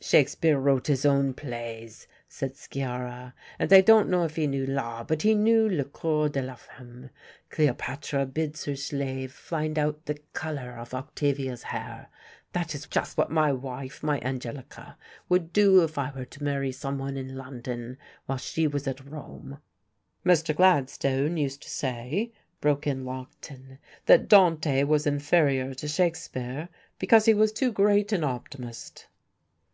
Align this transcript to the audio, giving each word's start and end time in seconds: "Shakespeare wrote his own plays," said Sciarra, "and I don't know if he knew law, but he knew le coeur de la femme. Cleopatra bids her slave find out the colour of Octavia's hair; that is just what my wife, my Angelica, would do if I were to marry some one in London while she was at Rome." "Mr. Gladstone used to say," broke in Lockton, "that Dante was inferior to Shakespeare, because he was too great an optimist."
"Shakespeare 0.00 0.58
wrote 0.58 0.86
his 0.86 1.04
own 1.04 1.34
plays," 1.34 2.06
said 2.28 2.54
Sciarra, 2.56 3.34
"and 3.58 3.70
I 3.72 3.80
don't 3.80 4.08
know 4.08 4.22
if 4.22 4.36
he 4.36 4.46
knew 4.46 4.64
law, 4.64 5.02
but 5.02 5.22
he 5.22 5.34
knew 5.34 5.68
le 5.68 5.84
coeur 5.84 6.28
de 6.28 6.40
la 6.40 6.54
femme. 6.54 7.10
Cleopatra 7.50 8.24
bids 8.24 8.64
her 8.64 8.76
slave 8.76 9.32
find 9.32 9.76
out 9.76 10.06
the 10.06 10.14
colour 10.32 10.78
of 10.78 10.94
Octavia's 10.94 11.64
hair; 11.64 12.08
that 12.52 12.76
is 12.76 12.86
just 12.86 13.18
what 13.18 13.30
my 13.32 13.52
wife, 13.52 14.02
my 14.02 14.20
Angelica, 14.20 14.96
would 15.28 15.52
do 15.52 15.82
if 15.82 15.98
I 15.98 16.12
were 16.14 16.24
to 16.26 16.44
marry 16.44 16.70
some 16.70 16.96
one 16.96 17.16
in 17.16 17.34
London 17.36 17.98
while 18.26 18.38
she 18.38 18.68
was 18.68 18.86
at 18.86 19.04
Rome." 19.04 19.58
"Mr. 20.24 20.54
Gladstone 20.56 21.36
used 21.36 21.60
to 21.64 21.68
say," 21.70 22.32
broke 22.60 22.86
in 22.86 23.04
Lockton, 23.04 23.78
"that 24.06 24.28
Dante 24.28 24.84
was 24.84 25.08
inferior 25.08 25.74
to 25.74 25.88
Shakespeare, 25.88 26.68
because 27.00 27.24
he 27.26 27.34
was 27.34 27.52
too 27.52 27.72
great 27.72 28.12
an 28.12 28.22
optimist." 28.22 29.08